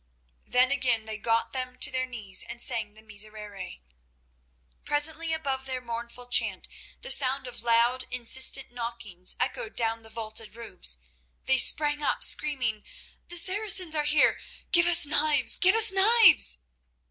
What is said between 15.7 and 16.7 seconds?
us knives!"